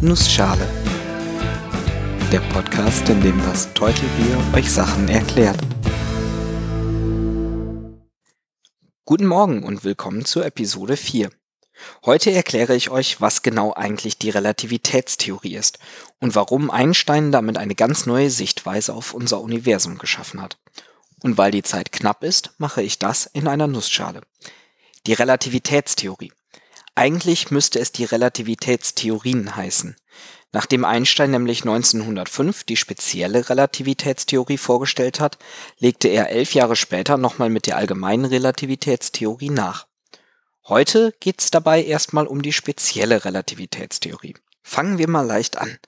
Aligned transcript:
Nussschale. 0.00 0.64
Der 2.30 2.38
Podcast, 2.52 3.08
in 3.08 3.20
dem 3.20 3.36
das 3.42 3.74
Teutelbier 3.74 4.38
euch 4.54 4.70
Sachen 4.70 5.08
erklärt. 5.08 5.58
Guten 9.04 9.26
Morgen 9.26 9.64
und 9.64 9.82
willkommen 9.82 10.24
zur 10.24 10.46
Episode 10.46 10.96
4. 10.96 11.30
Heute 12.06 12.30
erkläre 12.30 12.76
ich 12.76 12.90
euch, 12.90 13.20
was 13.20 13.42
genau 13.42 13.74
eigentlich 13.74 14.18
die 14.18 14.30
Relativitätstheorie 14.30 15.56
ist 15.56 15.80
und 16.20 16.36
warum 16.36 16.70
Einstein 16.70 17.32
damit 17.32 17.58
eine 17.58 17.74
ganz 17.74 18.06
neue 18.06 18.30
Sichtweise 18.30 18.94
auf 18.94 19.14
unser 19.14 19.40
Universum 19.40 19.98
geschaffen 19.98 20.40
hat. 20.40 20.58
Und 21.24 21.38
weil 21.38 21.50
die 21.50 21.64
Zeit 21.64 21.90
knapp 21.90 22.22
ist, 22.22 22.52
mache 22.58 22.82
ich 22.82 23.00
das 23.00 23.26
in 23.26 23.48
einer 23.48 23.66
Nussschale. 23.66 24.20
Die 25.08 25.14
Relativitätstheorie. 25.14 26.30
Eigentlich 26.98 27.52
müsste 27.52 27.78
es 27.78 27.92
die 27.92 28.02
Relativitätstheorien 28.02 29.54
heißen. 29.54 29.94
Nachdem 30.50 30.84
Einstein 30.84 31.30
nämlich 31.30 31.60
1905 31.60 32.64
die 32.64 32.74
spezielle 32.76 33.48
Relativitätstheorie 33.48 34.58
vorgestellt 34.58 35.20
hat, 35.20 35.38
legte 35.78 36.08
er 36.08 36.30
elf 36.30 36.54
Jahre 36.54 36.74
später 36.74 37.16
nochmal 37.16 37.50
mit 37.50 37.68
der 37.68 37.76
allgemeinen 37.76 38.24
Relativitätstheorie 38.24 39.50
nach. 39.50 39.86
Heute 40.66 41.14
geht's 41.20 41.52
dabei 41.52 41.84
erstmal 41.84 42.26
um 42.26 42.42
die 42.42 42.52
spezielle 42.52 43.24
Relativitätstheorie. 43.24 44.34
Fangen 44.64 44.98
wir 44.98 45.08
mal 45.08 45.24
leicht 45.24 45.56
an. 45.56 45.78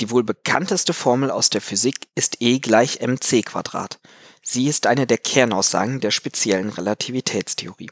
Die 0.00 0.10
wohl 0.10 0.22
bekannteste 0.22 0.92
Formel 0.92 1.32
aus 1.32 1.50
der 1.50 1.60
Physik 1.60 2.06
ist 2.14 2.36
E 2.38 2.60
gleich 2.60 3.00
mc 3.00 3.42
Quadrat. 3.42 3.98
Sie 4.44 4.68
ist 4.68 4.86
eine 4.86 5.08
der 5.08 5.18
Kernaussagen 5.18 5.98
der 5.98 6.12
speziellen 6.12 6.68
Relativitätstheorie. 6.68 7.90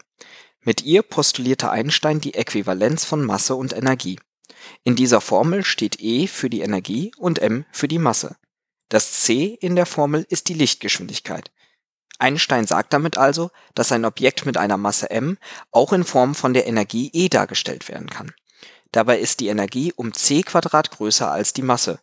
Mit 0.62 0.82
ihr 0.82 1.02
postulierte 1.02 1.70
Einstein 1.70 2.20
die 2.20 2.34
Äquivalenz 2.34 3.04
von 3.04 3.24
Masse 3.24 3.54
und 3.56 3.72
Energie. 3.72 4.18
In 4.84 4.94
dieser 4.94 5.22
Formel 5.22 5.64
steht 5.64 6.00
E 6.00 6.26
für 6.26 6.50
die 6.50 6.60
Energie 6.60 7.12
und 7.16 7.38
m 7.38 7.64
für 7.72 7.88
die 7.88 7.98
Masse. 7.98 8.36
Das 8.90 9.22
c 9.22 9.56
in 9.60 9.74
der 9.74 9.86
Formel 9.86 10.26
ist 10.28 10.48
die 10.48 10.54
Lichtgeschwindigkeit. 10.54 11.50
Einstein 12.18 12.66
sagt 12.66 12.92
damit 12.92 13.16
also, 13.16 13.50
dass 13.74 13.92
ein 13.92 14.04
Objekt 14.04 14.44
mit 14.44 14.58
einer 14.58 14.76
Masse 14.76 15.10
m 15.10 15.38
auch 15.70 15.94
in 15.94 16.04
Form 16.04 16.34
von 16.34 16.52
der 16.52 16.66
Energie 16.66 17.10
E 17.14 17.30
dargestellt 17.30 17.88
werden 17.88 18.10
kann. 18.10 18.32
Dabei 18.92 19.18
ist 19.18 19.40
die 19.40 19.48
Energie 19.48 19.94
um 19.96 20.12
c 20.12 20.42
größer 20.42 21.30
als 21.30 21.54
die 21.54 21.62
Masse, 21.62 22.00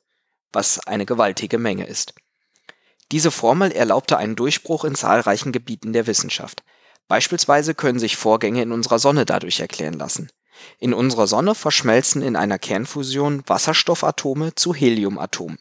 was 0.52 0.80
eine 0.80 1.06
gewaltige 1.06 1.60
Menge 1.60 1.86
ist. 1.86 2.16
Diese 3.12 3.30
Formel 3.30 3.72
erlaubte 3.72 4.18
einen 4.18 4.36
Durchbruch 4.36 4.84
in 4.84 4.96
zahlreichen 4.96 5.52
Gebieten 5.52 5.94
der 5.94 6.08
Wissenschaft 6.08 6.64
Beispielsweise 7.08 7.74
können 7.74 8.00
sich 8.00 8.18
Vorgänge 8.18 8.62
in 8.62 8.72
unserer 8.72 9.00
Sonne 9.00 9.26
dadurch 9.26 9.60
erklären 9.60 9.94
lassen. 9.94 10.30
In 10.80 10.94
unserer 10.94 11.28
Sonne 11.28 11.56
verschmelzen 11.56 12.22
in 12.22 12.36
einer 12.36 12.60
Kernfusion 12.60 13.44
Wasserstoffatome 13.46 14.56
zu 14.56 14.74
Heliumatomen. 14.74 15.60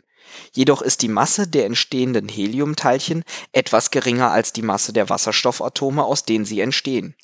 Jedoch 0.52 0.82
ist 0.82 1.02
die 1.02 1.08
Masse 1.08 1.46
der 1.46 1.66
entstehenden 1.66 2.28
Heliumteilchen 2.28 3.22
etwas 3.52 3.90
geringer 3.90 4.32
als 4.32 4.52
die 4.52 4.62
Masse 4.62 4.92
der 4.92 5.08
Wasserstoffatome, 5.08 6.02
aus 6.04 6.24
denen 6.24 6.44
sie 6.44 6.60
entstehen. 6.60 7.14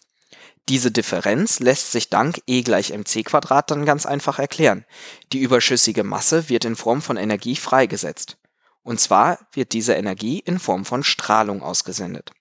Diese 0.68 0.92
Differenz 0.92 1.58
lässt 1.58 1.90
sich 1.90 2.08
dank 2.08 2.40
E 2.46 2.62
gleich 2.62 2.92
mc 2.92 3.24
dann 3.66 3.84
ganz 3.84 4.06
einfach 4.06 4.38
erklären. 4.38 4.84
Die 5.32 5.40
überschüssige 5.40 6.04
Masse 6.04 6.48
wird 6.48 6.64
in 6.64 6.76
Form 6.76 7.02
von 7.02 7.16
Energie 7.16 7.56
freigesetzt. 7.56 8.36
Und 8.84 9.00
zwar 9.00 9.38
wird 9.52 9.72
diese 9.72 9.94
Energie 9.94 10.38
in 10.38 10.60
Form 10.60 10.84
von 10.84 11.02
Strahlung 11.02 11.62
ausgesendet 11.62 12.32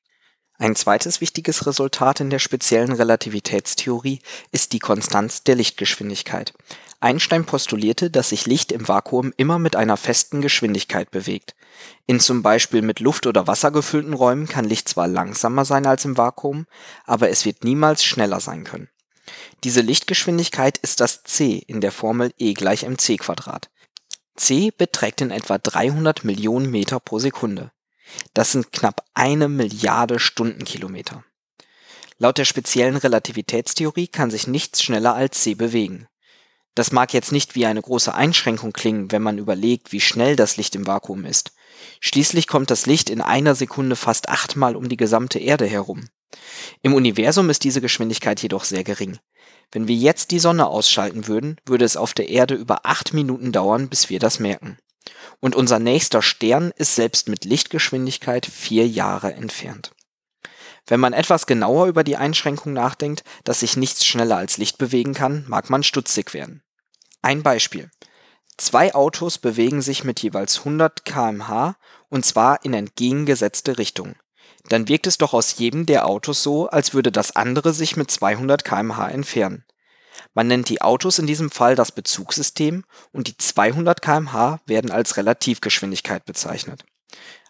ein 0.62 0.76
zweites 0.76 1.22
wichtiges 1.22 1.66
Resultat 1.66 2.20
in 2.20 2.30
der 2.30 2.38
speziellen 2.38 2.92
Relativitätstheorie 2.92 4.20
ist 4.52 4.74
die 4.74 4.80
Konstanz 4.80 5.44
der 5.44 5.56
Lichtgeschwindigkeit. 5.56 6.54
Einstein 7.00 7.46
postulierte, 7.46 8.12
dass 8.12 8.30
sich 8.30 8.46
Licht 8.46 8.72
im 8.72 8.88
Vakuum 8.88 9.34
immer 9.38 9.58
mit 9.58 9.76
einer 9.76 9.98
festen 9.98 10.40
Geschwindigkeit 10.40 11.10
bewegt. 11.10 11.56
In 12.06 12.20
zum 12.20 12.44
Beispiel 12.44 12.84
mit 12.84 13.00
Luft 13.00 13.26
oder 13.26 13.48
Wasser 13.48 13.72
gefüllten 13.72 14.14
Räumen 14.14 14.48
kann 14.48 14.66
Licht 14.66 14.88
zwar 14.88 15.08
langsamer 15.08 15.66
sein 15.66 15.88
als 15.88 16.06
im 16.06 16.16
Vakuum, 16.16 16.68
aber 17.06 17.30
es 17.32 17.44
wird 17.44 17.64
niemals 17.64 18.04
schneller 18.04 18.40
sein 18.40 18.64
können. 18.64 18.90
Diese 19.64 19.82
Lichtgeschwindigkeit 19.82 20.78
ist 20.78 21.00
das 21.00 21.24
c 21.24 21.64
in 21.66 21.82
der 21.82 21.92
Formel 21.92 22.34
E 22.38 22.54
gleich 22.54 22.84
mc 22.84 23.18
Quadrat. 23.18 23.72
c 24.36 24.70
beträgt 24.70 25.22
in 25.22 25.32
etwa 25.32 25.58
300 25.58 26.24
Millionen 26.24 26.70
Meter 26.70 27.00
pro 27.00 27.18
Sekunde 27.18 27.72
das 28.34 28.52
sind 28.52 28.72
knapp 28.72 29.06
eine 29.14 29.48
Milliarde 29.48 30.20
Stundenkilometer. 30.20 31.24
Laut 32.18 32.38
der 32.38 32.46
speziellen 32.46 32.98
Relativitätstheorie 32.98 34.08
kann 34.08 34.30
sich 34.30 34.48
nichts 34.48 34.84
schneller 34.84 35.16
als 35.16 35.42
c 35.42 35.56
bewegen. 35.56 36.08
Das 36.76 36.92
mag 36.92 37.14
jetzt 37.14 37.32
nicht 37.32 37.56
wie 37.56 37.66
eine 37.66 37.82
große 37.82 38.14
Einschränkung 38.14 38.72
klingen, 38.72 39.12
wenn 39.12 39.22
man 39.22 39.38
überlegt, 39.38 39.92
wie 39.92 40.00
schnell 40.00 40.36
das 40.36 40.56
Licht 40.56 40.76
im 40.76 40.88
Vakuum 40.88 41.26
ist. 41.26 41.52
Schließlich 42.00 42.48
kommt 42.48 42.72
das 42.72 42.86
Licht 42.86 43.10
in 43.10 43.22
einer 43.22 43.56
Sekunde 43.56 43.96
fast 43.96 44.30
achtmal 44.30 44.76
um 44.76 44.88
die 44.88 44.98
gesamte 44.98 45.40
Erde 45.40 45.66
herum. 45.66 46.08
Im 46.82 46.94
Universum 46.94 47.50
ist 47.50 47.64
diese 47.64 47.82
Geschwindigkeit 47.82 48.42
jedoch 48.42 48.64
sehr 48.64 48.84
gering. 48.84 49.18
Wenn 49.72 49.88
wir 49.88 49.96
jetzt 49.96 50.32
die 50.32 50.40
Sonne 50.40 50.68
ausschalten 50.68 51.28
würden, 51.28 51.58
würde 51.66 51.86
es 51.86 51.98
auf 51.98 52.14
der 52.14 52.30
Erde 52.30 52.56
über 52.56 52.86
acht 52.86 53.14
Minuten 53.14 53.52
dauern, 53.52 53.90
bis 53.90 54.10
wir 54.10 54.20
das 54.20 54.40
merken. 54.40 54.78
Und 55.40 55.56
unser 55.56 55.80
nächster 55.80 56.22
Stern 56.22 56.72
ist 56.76 56.96
selbst 56.96 57.28
mit 57.28 57.46
Lichtgeschwindigkeit 57.46 58.46
vier 58.46 58.88
Jahre 58.88 59.34
entfernt. 59.34 59.92
Wenn 60.88 61.00
man 61.00 61.14
etwas 61.14 61.46
genauer 61.46 61.88
über 61.88 62.04
die 62.04 62.18
Einschränkung 62.18 62.74
nachdenkt, 62.74 63.24
dass 63.44 63.62
sich 63.62 63.78
nichts 63.78 64.06
schneller 64.06 64.38
als 64.38 64.58
Licht 64.58 64.78
bewegen 64.78 65.14
kann, 65.14 65.46
mag 65.48 65.70
man 65.70 65.84
stutzig 65.84 66.34
werden. 66.34 66.64
Ein 67.22 67.44
Beispiel. 67.44 67.90
Zwei 68.58 68.94
Autos 68.94 69.38
bewegen 69.38 69.82
sich 69.82 70.04
mit 70.04 70.22
jeweils 70.22 70.60
100 70.60 71.06
kmh 71.06 71.76
und 72.10 72.26
zwar 72.26 72.64
in 72.66 72.74
entgegengesetzte 72.74 73.78
Richtungen. 73.78 74.16
Dann 74.70 74.88
wirkt 74.88 75.08
es 75.08 75.18
doch 75.18 75.34
aus 75.34 75.58
jedem 75.58 75.86
der 75.86 76.06
Autos 76.06 76.44
so, 76.44 76.68
als 76.68 76.94
würde 76.94 77.12
das 77.12 77.36
andere 77.36 77.74
sich 77.74 77.96
mit 77.96 78.12
200 78.12 78.64
kmh 78.64 79.10
entfernen. 79.10 79.66
Man 80.34 80.48
nennt 80.48 80.70
die 80.70 80.82
Autos 80.82 81.20
in 81.20 81.28
diesem 81.28 81.52
Fall 81.52 81.76
das 81.76 81.92
Bezugssystem 81.92 82.84
und 83.12 83.28
die 83.28 83.38
200 83.38 84.02
km/h 84.02 84.60
werden 84.66 84.92
als 84.92 85.18
Relativgeschwindigkeit 85.18 86.26
bezeichnet. 86.26 86.84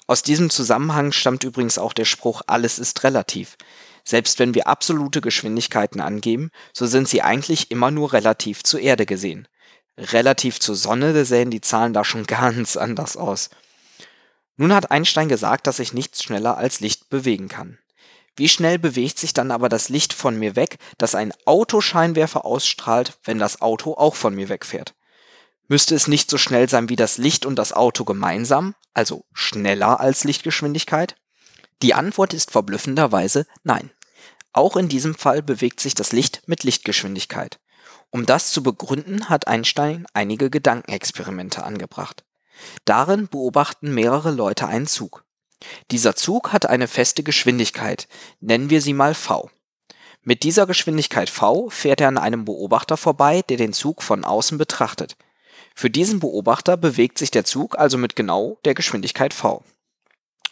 Aus 0.08 0.24
diesem 0.24 0.50
Zusammenhang 0.50 1.12
stammt 1.12 1.44
übrigens 1.44 1.78
auch 1.78 1.94
der 1.94 2.06
Spruch 2.06 2.42
Alles 2.48 2.80
ist 2.80 3.04
relativ. 3.04 3.56
Selbst 4.04 4.40
wenn 4.40 4.54
wir 4.54 4.68
absolute 4.68 5.22
Geschwindigkeiten 5.22 6.02
angeben, 6.02 6.50
so 6.74 6.86
sind 6.86 7.08
sie 7.08 7.22
eigentlich 7.22 7.72
immer 7.72 7.92
nur 7.92 8.14
relativ 8.14 8.64
zur 8.64 8.80
Erde 8.80 9.06
gesehen. 9.06 9.48
Relativ 9.98 10.60
zur 10.60 10.76
Sonne 10.76 11.26
sehen 11.26 11.52
die 11.52 11.62
Zahlen 11.62 11.94
da 11.94 12.04
schon 12.04 12.26
ganz 12.28 12.78
anders 12.78 13.16
aus. 13.16 13.50
Nun 14.58 14.74
hat 14.74 14.92
Einstein 14.92 15.30
gesagt, 15.30 15.68
dass 15.68 15.78
sich 15.78 15.94
nichts 15.94 16.24
schneller 16.24 16.58
als 16.58 16.80
Licht 16.81 17.10
bewegen 17.10 17.48
kann. 17.48 17.78
Wie 18.36 18.50
schnell 18.50 18.80
bewegt 18.80 19.19
sich 19.19 19.34
dann 19.34 19.52
aber 19.52 19.69
das 19.69 19.90
Licht 19.90 20.14
von 20.14 20.38
mir 20.38 20.56
weg, 20.56 20.78
das 20.97 21.16
ein 21.16 21.34
Autoscheinwerfer 21.46 22.46
ausstrahlt, 22.46 23.18
wenn 23.24 23.40
das 23.40 23.62
Auto 23.62 23.94
auch 23.94 24.16
von 24.16 24.34
mir 24.34 24.50
wegfährt? 24.50 24.96
Müsste 25.68 25.96
es 25.96 26.08
nicht 26.08 26.30
so 26.30 26.38
schnell 26.38 26.69
sein 26.69 26.90
wie 26.90 26.96
das 26.96 27.18
Licht 27.18 27.46
und 27.46 27.56
das 27.56 27.74
Auto 27.74 28.03
gemeinsam, 28.03 28.75
also 28.94 29.25
schneller 29.34 30.00
als 30.00 30.24
Lichtgeschwindigkeit? 30.24 31.16
Die 31.81 31.94
Antwort 31.94 32.34
ist 32.34 32.52
verblüffenderweise 32.52 33.46
nein. 33.64 33.92
Auch 34.53 34.75
in 34.75 34.90
diesem 34.90 35.16
Fall 35.16 35.42
bewegt 35.42 35.80
sich 35.80 35.96
das 35.96 36.12
Licht 36.12 36.44
mit 36.46 36.63
Lichtgeschwindigkeit. 36.63 37.59
Um 38.09 38.25
das 38.25 38.52
zu 38.52 38.62
begründen, 38.62 39.30
hat 39.30 39.48
Einstein 39.48 40.06
einige 40.13 40.50
Gedankenexperimente 40.50 41.63
angebracht. 41.63 42.25
Darin 42.84 43.30
beobachten 43.30 43.94
mehrere 43.94 44.31
Leute 44.31 44.68
einen 44.68 44.88
Zug. 44.88 45.24
Dieser 45.92 46.16
Zug 46.16 46.54
hat 46.54 46.66
eine 46.66 46.88
feste 46.88 47.24
Geschwindigkeit, 47.24 48.08
nennen 48.40 48.70
wir 48.70 48.82
sie 48.82 48.94
mal 48.94 49.14
v. 49.14 49.50
Mit 50.24 50.44
dieser 50.44 50.68
Geschwindigkeit 50.68 51.30
v 51.30 51.70
fährt 51.70 52.02
er 52.02 52.08
an 52.08 52.18
einem 52.18 52.46
Beobachter 52.46 52.96
vorbei, 52.96 53.42
der 53.50 53.58
den 53.58 53.74
Zug 53.74 54.04
von 54.04 54.24
außen 54.24 54.58
betrachtet. 54.58 55.18
Für 55.74 55.90
diesen 55.90 56.19
Beobachter 56.19 56.78
bewegt 56.78 57.18
sich 57.18 57.31
der 57.31 57.46
Zug 57.46 57.78
also 57.80 57.98
mit 57.98 58.16
genau 58.16 58.60
der 58.66 58.74
Geschwindigkeit 58.74 59.34
v. 59.34 59.63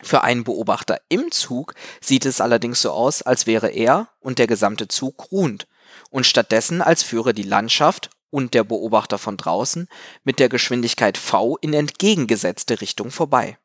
Für 0.02 0.24
einen 0.24 0.44
Beobachter 0.44 1.00
im 1.10 1.30
Zug 1.30 1.76
sieht 2.02 2.26
es 2.26 2.42
allerdings 2.42 2.82
so 2.82 2.92
aus, 2.92 3.22
als 3.22 3.46
wäre 3.46 3.70
er 3.70 4.10
und 4.22 4.40
der 4.40 4.48
gesamte 4.48 4.88
Zug 4.88 5.32
ruhend 5.32 5.68
und 6.10 6.26
stattdessen 6.26 6.82
als 6.82 7.04
führe 7.04 7.34
die 7.34 7.44
Landschaft 7.44 8.10
und 8.32 8.54
der 8.54 8.64
Beobachter 8.64 9.18
von 9.18 9.38
draußen 9.38 9.88
mit 10.24 10.40
der 10.40 10.50
Geschwindigkeit 10.50 11.18
v 11.18 11.58
in 11.62 11.74
entgegengesetzte 11.74 12.82
Richtung 12.82 13.12
vorbei 13.12 13.58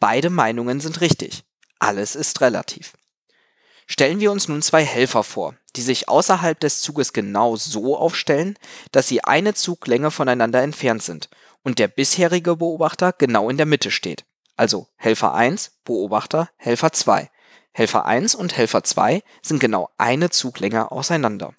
Beide 0.00 0.30
Meinungen 0.30 0.80
sind 0.80 1.00
richtig. 1.00 1.44
Alles 1.78 2.14
ist 2.14 2.40
relativ. 2.40 2.92
Stellen 3.86 4.20
wir 4.20 4.32
uns 4.32 4.48
nun 4.48 4.62
zwei 4.62 4.84
Helfer 4.84 5.24
vor, 5.24 5.54
die 5.76 5.82
sich 5.82 6.08
außerhalb 6.08 6.58
des 6.58 6.80
Zuges 6.80 7.12
genau 7.12 7.56
so 7.56 7.96
aufstellen, 7.96 8.56
dass 8.92 9.08
sie 9.08 9.24
eine 9.24 9.54
Zuglänge 9.54 10.10
voneinander 10.10 10.62
entfernt 10.62 11.02
sind 11.02 11.28
und 11.62 11.78
der 11.78 11.88
bisherige 11.88 12.56
Beobachter 12.56 13.12
genau 13.12 13.50
in 13.50 13.56
der 13.56 13.66
Mitte 13.66 13.90
steht. 13.90 14.24
Also 14.56 14.86
Helfer 14.96 15.34
1, 15.34 15.72
Beobachter, 15.84 16.48
Helfer 16.56 16.92
2. 16.92 17.30
Helfer 17.72 18.06
1 18.06 18.34
und 18.34 18.56
Helfer 18.56 18.84
2 18.84 19.22
sind 19.40 19.58
genau 19.58 19.88
eine 19.96 20.30
Zuglänge 20.30 20.92
auseinander. 20.92 21.54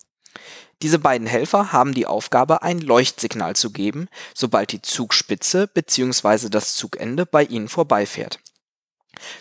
Diese 0.82 1.00
beiden 1.00 1.28
Helfer 1.28 1.72
haben 1.72 1.94
die 1.94 2.08
Aufgabe, 2.08 2.62
ein 2.62 2.80
Leuchtsignal 2.80 3.56
zu 3.56 3.72
geben, 3.72 4.10
sobald 4.34 4.72
die 4.72 4.82
Zugspitze 4.82 5.68
bzw. 5.68 6.50
das 6.50 6.76
Zugende 6.76 7.26
bei 7.26 7.44
ihnen 7.44 7.70
vorbeifährt. 7.70 8.40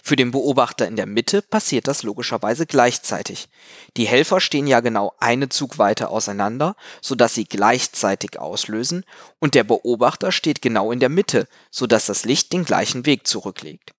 Für 0.02 0.16
den 0.16 0.30
Beobachter 0.30 0.86
in 0.86 0.96
der 0.96 1.06
Mitte 1.06 1.40
passiert 1.40 1.88
das 1.88 2.02
logischerweise 2.02 2.66
gleichzeitig. 2.66 3.48
Die 3.96 4.06
Helfer 4.06 4.40
stehen 4.40 4.66
ja 4.66 4.80
genau 4.80 5.14
eine 5.18 5.48
Zugweite 5.48 6.10
auseinander, 6.10 6.76
sodass 7.00 7.34
sie 7.34 7.44
gleichzeitig 7.44 8.38
auslösen, 8.38 9.04
und 9.38 9.54
der 9.54 9.64
Beobachter 9.64 10.30
steht 10.30 10.60
genau 10.60 10.92
in 10.92 11.00
der 11.00 11.08
Mitte, 11.08 11.48
sodass 11.70 12.06
das 12.06 12.24
Licht 12.24 12.52
den 12.52 12.64
gleichen 12.64 13.06
Weg 13.06 13.26
zurücklegt. 13.26 13.94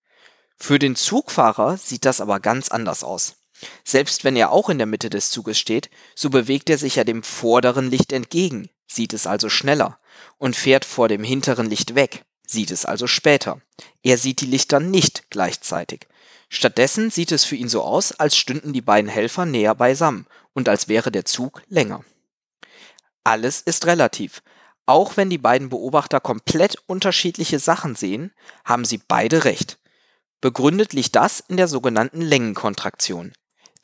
Für 0.58 0.78
den 0.80 0.96
Zugfahrer 0.96 1.78
sieht 1.78 2.06
das 2.06 2.22
aber 2.22 2.40
ganz 2.40 2.70
anders 2.70 3.04
aus. 3.04 3.43
Selbst 3.84 4.24
wenn 4.24 4.36
er 4.36 4.52
auch 4.52 4.70
in 4.70 4.78
der 4.78 4.88
Mitte 4.88 5.10
des 5.10 5.30
Zuges 5.30 5.58
steht, 5.58 5.90
so 6.16 6.30
bewegt 6.30 6.70
er 6.70 6.78
sich 6.78 6.96
ja 6.96 7.04
dem 7.04 7.24
vorderen 7.24 7.90
Licht 7.90 8.12
entgegen, 8.12 8.70
sieht 8.88 9.14
es 9.14 9.28
also 9.28 9.50
schneller, 9.50 10.00
und 10.38 10.56
fährt 10.56 10.86
vor 10.86 11.08
dem 11.08 11.24
hinteren 11.24 11.70
Licht 11.70 11.96
weg, 11.96 12.24
sieht 12.46 12.72
es 12.72 12.86
also 12.86 13.08
später. 13.08 13.62
Er 14.04 14.18
sieht 14.18 14.42
die 14.42 14.46
Lichter 14.46 14.80
nicht 14.80 15.30
gleichzeitig. 15.30 16.08
Stattdessen 16.50 17.10
sieht 17.10 17.32
es 17.32 17.46
für 17.46 17.56
ihn 17.56 17.70
so 17.70 17.82
aus, 17.82 18.12
als 18.12 18.38
stünden 18.38 18.74
die 18.74 18.82
beiden 18.82 19.10
Helfer 19.10 19.46
näher 19.46 19.74
beisammen 19.74 20.28
und 20.54 20.70
als 20.70 20.88
wäre 20.88 21.12
der 21.12 21.26
Zug 21.26 21.64
länger. 21.68 22.04
Alles 23.24 23.62
ist 23.62 23.88
relativ. 23.88 24.44
Auch 24.86 25.18
wenn 25.18 25.30
die 25.30 25.38
beiden 25.38 25.70
Beobachter 25.70 26.20
komplett 26.20 26.78
unterschiedliche 26.88 27.58
Sachen 27.58 27.96
sehen, 27.96 28.34
haben 28.66 28.86
sie 28.86 29.00
beide 29.00 29.46
recht. 29.46 29.80
Begründet 30.42 30.94
liegt 30.94 31.16
das 31.16 31.40
in 31.40 31.56
der 31.56 31.70
sogenannten 31.70 32.22
Längenkontraktion. 32.22 33.34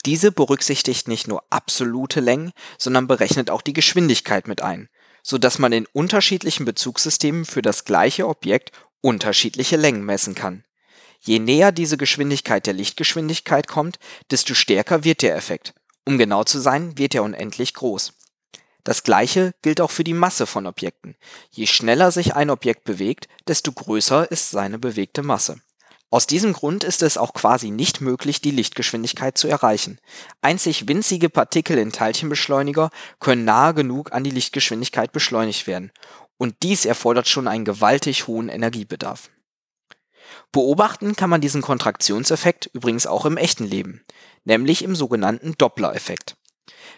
Diese 0.05 0.31
berücksichtigt 0.31 1.07
nicht 1.07 1.27
nur 1.27 1.43
absolute 1.49 2.21
Längen, 2.21 2.51
sondern 2.77 3.07
berechnet 3.07 3.49
auch 3.49 3.61
die 3.61 3.73
Geschwindigkeit 3.73 4.47
mit 4.47 4.61
ein, 4.61 4.89
so 5.23 5.37
dass 5.37 5.59
man 5.59 5.73
in 5.73 5.87
unterschiedlichen 5.91 6.65
Bezugssystemen 6.65 7.45
für 7.45 7.61
das 7.61 7.85
gleiche 7.85 8.27
Objekt 8.27 8.71
unterschiedliche 9.01 9.75
Längen 9.75 10.05
messen 10.05 10.35
kann. 10.35 10.63
Je 11.19 11.39
näher 11.39 11.73
diese 11.73 11.97
Geschwindigkeit 11.97 12.65
der 12.65 12.73
Lichtgeschwindigkeit 12.73 13.67
kommt, 13.67 13.99
desto 14.31 14.53
stärker 14.53 15.03
wird 15.03 15.21
der 15.21 15.35
Effekt. 15.35 15.73
Um 16.05 16.17
genau 16.17 16.43
zu 16.45 16.59
sein, 16.59 16.97
wird 16.97 17.13
er 17.13 17.23
unendlich 17.23 17.73
groß. 17.73 18.13
Das 18.85 19.03
gleiche 19.03 19.53
gilt 19.61 19.81
auch 19.81 19.91
für 19.91 20.05
die 20.05 20.13
Masse 20.13 20.47
von 20.47 20.65
Objekten. 20.65 21.15
Je 21.51 21.67
schneller 21.67 22.11
sich 22.11 22.35
ein 22.35 22.49
Objekt 22.49 22.85
bewegt, 22.85 23.27
desto 23.47 23.73
größer 23.73 24.31
ist 24.31 24.49
seine 24.49 24.79
bewegte 24.79 25.21
Masse. 25.21 25.61
Aus 26.11 26.25
diesem 26.25 26.53
Grund 26.53 26.83
ist 26.83 27.03
es 27.03 27.17
auch 27.17 27.33
quasi 27.33 27.69
nicht 27.69 28.01
möglich, 28.01 28.41
die 28.41 28.51
Lichtgeschwindigkeit 28.51 29.37
zu 29.37 29.47
erreichen. 29.47 29.99
Einzig 30.41 30.87
winzige 30.87 31.29
Partikel 31.29 31.77
in 31.77 31.91
Teilchenbeschleuniger 31.91 32.89
können 33.19 33.45
nahe 33.45 33.75
genug 33.75 34.11
an 34.11 34.23
die 34.23 34.31
Lichtgeschwindigkeit 34.31 35.11
beschleunigt 35.11 35.67
werden, 35.67 35.91
und 36.37 36.55
dies 36.63 36.85
erfordert 36.85 37.27
schon 37.27 37.47
einen 37.47 37.65
gewaltig 37.65 38.25
hohen 38.25 38.49
Energiebedarf. 38.49 39.29
Beobachten 40.51 41.15
kann 41.15 41.29
man 41.29 41.41
diesen 41.41 41.61
Kontraktionseffekt 41.61 42.69
übrigens 42.73 43.05
auch 43.05 43.25
im 43.25 43.37
echten 43.37 43.65
Leben, 43.65 44.03
nämlich 44.45 44.83
im 44.83 44.95
sogenannten 44.95 45.55
Doppler-Effekt. 45.57 46.37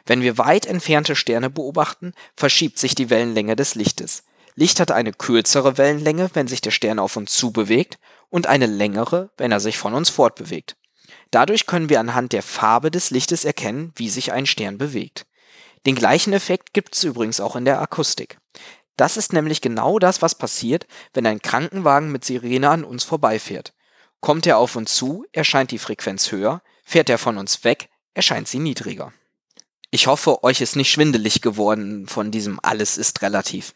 Wenn 0.05 0.21
wir 0.21 0.37
weit 0.37 0.65
entfernte 0.65 1.15
Sterne 1.15 1.49
beobachten, 1.49 2.13
verschiebt 2.35 2.79
sich 2.79 2.95
die 2.95 3.09
Wellenlänge 3.09 3.57
des 3.57 3.75
Lichtes. 3.75 4.23
Licht 4.55 4.79
hat 4.79 4.91
eine 4.91 5.13
kürzere 5.13 5.77
Wellenlänge, 5.77 6.29
wenn 6.33 6.47
sich 6.47 6.61
der 6.61 6.71
Stern 6.71 6.99
auf 6.99 7.15
uns 7.15 7.33
zubewegt, 7.33 7.99
und 8.31 8.47
eine 8.47 8.65
längere, 8.65 9.29
wenn 9.37 9.51
er 9.51 9.59
sich 9.59 9.77
von 9.77 9.93
uns 9.93 10.09
fortbewegt. 10.09 10.75
Dadurch 11.29 11.67
können 11.67 11.89
wir 11.89 11.99
anhand 11.99 12.33
der 12.33 12.41
Farbe 12.41 12.89
des 12.89 13.11
Lichtes 13.11 13.45
erkennen, 13.45 13.91
wie 13.95 14.09
sich 14.09 14.31
ein 14.31 14.47
Stern 14.47 14.79
bewegt. 14.79 15.27
Den 15.85 15.95
gleichen 15.95 16.33
Effekt 16.33 16.73
gibt 16.73 16.95
es 16.95 17.03
übrigens 17.03 17.39
auch 17.39 17.55
in 17.55 17.65
der 17.65 17.81
Akustik. 17.81 18.39
Das 18.97 19.17
ist 19.17 19.33
nämlich 19.33 19.61
genau 19.61 19.99
das, 19.99 20.21
was 20.21 20.35
passiert, 20.35 20.87
wenn 21.13 21.25
ein 21.25 21.41
Krankenwagen 21.41 22.11
mit 22.11 22.25
Sirene 22.25 22.69
an 22.69 22.83
uns 22.83 23.03
vorbeifährt. 23.03 23.73
Kommt 24.19 24.45
er 24.45 24.57
auf 24.57 24.75
uns 24.75 24.95
zu, 24.95 25.25
erscheint 25.31 25.71
die 25.71 25.79
Frequenz 25.79 26.31
höher, 26.31 26.61
fährt 26.83 27.09
er 27.09 27.17
von 27.17 27.37
uns 27.37 27.63
weg, 27.63 27.89
erscheint 28.13 28.47
sie 28.47 28.59
niedriger. 28.59 29.13
Ich 29.89 30.07
hoffe, 30.07 30.43
euch 30.43 30.61
ist 30.61 30.75
nicht 30.75 30.91
schwindelig 30.91 31.41
geworden 31.41 32.07
von 32.07 32.31
diesem 32.31 32.59
alles 32.61 32.97
ist 32.97 33.21
relativ. 33.23 33.73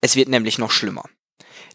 Es 0.00 0.16
wird 0.16 0.28
nämlich 0.28 0.58
noch 0.58 0.70
schlimmer. 0.70 1.04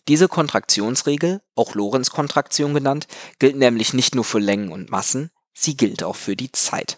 Diese 0.08 0.30
Kontraktionsregel, 0.30 1.42
auch 1.56 1.76
Lorentz-Kontraktion 1.76 2.74
genannt, 2.74 3.08
gilt 3.40 3.58
nämlich 3.58 3.94
nicht 3.94 4.16
nur 4.16 4.24
für 4.24 4.40
Längen 4.40 4.72
und 4.72 4.90
Massen, 4.90 5.32
sie 5.54 5.76
gilt 5.76 6.02
auch 6.02 6.16
für 6.16 6.38
die 6.38 6.52
Zeit. 6.52 6.98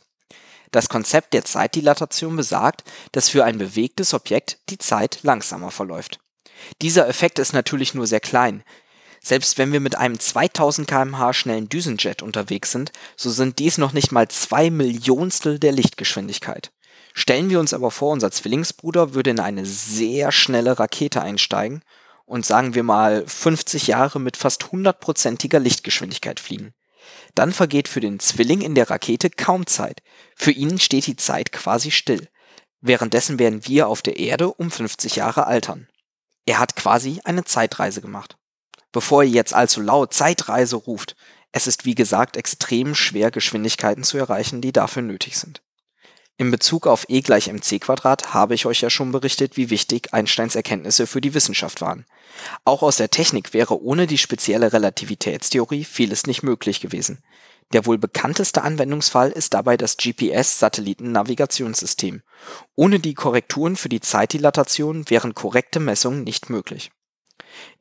Das 0.71 0.89
Konzept 0.89 1.33
der 1.33 1.43
Zeitdilatation 1.43 2.35
besagt, 2.35 2.83
dass 3.11 3.29
für 3.29 3.43
ein 3.43 3.57
bewegtes 3.57 4.13
Objekt 4.13 4.59
die 4.69 4.77
Zeit 4.77 5.19
langsamer 5.23 5.71
verläuft. 5.71 6.19
Dieser 6.83 7.07
Effekt 7.07 7.39
ist 7.39 7.53
natürlich 7.53 7.95
nur 7.95 8.05
sehr 8.05 8.19
klein. 8.19 8.63
Selbst 9.21 9.57
wenn 9.57 9.71
wir 9.71 9.79
mit 9.79 9.95
einem 9.95 10.19
2000 10.19 10.87
km/h 10.87 11.33
schnellen 11.33 11.67
Düsenjet 11.67 12.21
unterwegs 12.21 12.71
sind, 12.71 12.91
so 13.17 13.31
sind 13.31 13.57
dies 13.57 13.79
noch 13.79 13.93
nicht 13.93 14.11
mal 14.11 14.27
zwei 14.27 14.69
Millionstel 14.69 15.57
der 15.57 15.71
Lichtgeschwindigkeit. 15.71 16.71
Stellen 17.15 17.49
wir 17.49 17.59
uns 17.59 17.73
aber 17.73 17.89
vor, 17.89 18.11
unser 18.11 18.29
Zwillingsbruder 18.29 19.15
würde 19.15 19.31
in 19.31 19.39
eine 19.39 19.65
sehr 19.65 20.31
schnelle 20.31 20.77
Rakete 20.77 21.21
einsteigen 21.21 21.81
und 22.29 22.45
sagen 22.45 22.75
wir 22.75 22.83
mal 22.83 23.25
50 23.25 23.87
Jahre 23.87 24.19
mit 24.19 24.37
fast 24.37 24.71
hundertprozentiger 24.71 25.59
Lichtgeschwindigkeit 25.59 26.39
fliegen. 26.39 26.73
Dann 27.33 27.51
vergeht 27.51 27.87
für 27.87 28.01
den 28.01 28.19
Zwilling 28.19 28.61
in 28.61 28.75
der 28.75 28.89
Rakete 28.89 29.31
kaum 29.31 29.65
Zeit. 29.65 30.03
Für 30.35 30.51
ihn 30.51 30.79
steht 30.79 31.07
die 31.07 31.15
Zeit 31.15 31.51
quasi 31.51 31.89
still. 31.89 32.27
Währenddessen 32.81 33.39
werden 33.39 33.65
wir 33.65 33.87
auf 33.87 34.03
der 34.03 34.19
Erde 34.19 34.53
um 34.53 34.69
50 34.69 35.15
Jahre 35.15 35.47
altern. 35.47 35.87
Er 36.45 36.59
hat 36.59 36.75
quasi 36.75 37.19
eine 37.23 37.45
Zeitreise 37.45 37.99
gemacht. 37.99 38.37
Bevor 38.91 39.23
ihr 39.23 39.31
jetzt 39.31 39.55
allzu 39.55 39.81
laut 39.81 40.13
Zeitreise 40.13 40.75
ruft, 40.75 41.15
es 41.51 41.65
ist 41.65 41.85
wie 41.85 41.95
gesagt 41.95 42.37
extrem 42.37 42.93
schwer, 42.93 43.31
Geschwindigkeiten 43.31 44.03
zu 44.03 44.19
erreichen, 44.19 44.61
die 44.61 44.71
dafür 44.71 45.01
nötig 45.01 45.37
sind. 45.37 45.63
In 46.39 46.49
Bezug 46.51 46.87
auf 46.87 47.05
E 47.09 47.19
gleich 47.19 47.49
mc 47.49 47.79
Quadrat 47.79 48.33
habe 48.33 48.55
ich 48.55 48.65
euch 48.65 48.79
ja 48.79 48.89
schon 48.89 49.11
berichtet, 49.11 49.57
wie 49.57 49.69
wichtig 49.69 50.13
Einsteins 50.13 50.55
Erkenntnisse 50.55 51.05
für 51.05 51.19
die 51.19 51.33
Wissenschaft 51.33 51.81
waren. 51.81 52.05
Auch 52.63 52.81
aus 52.81 52.95
der 52.95 53.11
Technik 53.11 53.53
wäre 53.53 53.83
ohne 53.83 54.07
die 54.07 54.17
spezielle 54.17 54.71
Relativitätstheorie 54.71 55.83
vieles 55.83 56.27
nicht 56.27 56.41
möglich 56.41 56.79
gewesen. 56.79 57.21
Der 57.73 57.85
wohl 57.85 57.97
bekannteste 57.97 58.61
Anwendungsfall 58.61 59.31
ist 59.31 59.53
dabei 59.53 59.75
das 59.75 59.97
GPS-Satellitennavigationssystem. 59.97 62.21
Ohne 62.73 63.01
die 63.01 63.15
Korrekturen 63.15 63.75
für 63.75 63.89
die 63.89 63.99
Zeitdilatation 63.99 65.09
wären 65.09 65.35
korrekte 65.35 65.81
Messungen 65.81 66.23
nicht 66.23 66.49
möglich. 66.49 66.89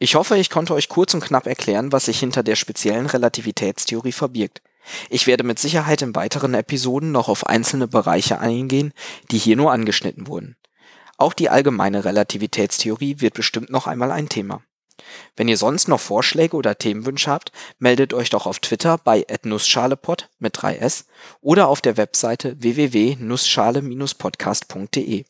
Ich 0.00 0.16
hoffe, 0.16 0.36
ich 0.36 0.50
konnte 0.50 0.74
euch 0.74 0.88
kurz 0.88 1.14
und 1.14 1.22
knapp 1.22 1.46
erklären, 1.46 1.92
was 1.92 2.06
sich 2.06 2.18
hinter 2.18 2.42
der 2.42 2.56
speziellen 2.56 3.06
Relativitätstheorie 3.06 4.10
verbirgt. 4.10 4.62
Ich 5.10 5.26
werde 5.26 5.44
mit 5.44 5.58
Sicherheit 5.58 6.02
in 6.02 6.14
weiteren 6.14 6.54
Episoden 6.54 7.12
noch 7.12 7.28
auf 7.28 7.46
einzelne 7.46 7.88
Bereiche 7.88 8.40
eingehen, 8.40 8.92
die 9.30 9.38
hier 9.38 9.56
nur 9.56 9.72
angeschnitten 9.72 10.26
wurden. 10.26 10.56
Auch 11.16 11.32
die 11.32 11.50
allgemeine 11.50 12.04
Relativitätstheorie 12.04 13.20
wird 13.20 13.34
bestimmt 13.34 13.70
noch 13.70 13.86
einmal 13.86 14.12
ein 14.12 14.28
Thema. 14.28 14.62
Wenn 15.36 15.46
ihr 15.48 15.56
sonst 15.56 15.88
noch 15.88 16.00
Vorschläge 16.00 16.56
oder 16.56 16.78
Themenwünsche 16.78 17.30
habt, 17.30 17.52
meldet 17.78 18.12
euch 18.14 18.30
doch 18.30 18.46
auf 18.46 18.60
Twitter 18.60 18.98
bei 18.98 19.26
@nussschalepod 19.42 20.28
mit 20.38 20.56
3s 20.56 21.06
oder 21.40 21.68
auf 21.68 21.80
der 21.80 21.96
Webseite 21.96 22.60
www.nussschale-podcast.de. 22.60 25.24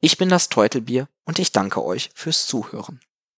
Ich 0.00 0.18
bin 0.18 0.28
das 0.28 0.48
Teutelbier 0.48 1.08
und 1.24 1.38
ich 1.38 1.52
danke 1.52 1.84
euch 1.84 2.10
fürs 2.14 2.46
Zuhören. 2.46 2.98